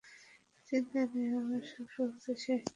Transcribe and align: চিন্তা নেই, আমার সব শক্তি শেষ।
চিন্তা 0.67 1.01
নেই, 1.11 1.29
আমার 1.39 1.61
সব 1.71 1.85
শক্তি 1.95 2.31
শেষ। 2.43 2.61